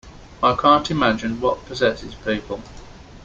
I 0.41 0.55
can't 0.55 0.89
imagine 0.89 1.39
what 1.41 1.63
possesses 1.67 2.15
people. 2.25 2.59